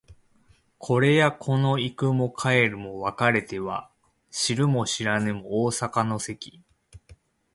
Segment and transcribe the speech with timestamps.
[0.79, 3.91] これやこの行くも帰るも別れては
[4.31, 6.63] 知るも知らぬも逢坂の関